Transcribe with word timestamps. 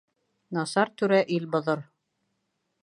Насар 0.57 0.91
түрә 1.01 1.21
ил 1.37 1.47
боҙор. 1.57 1.87